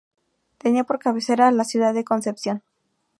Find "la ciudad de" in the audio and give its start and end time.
1.51-2.03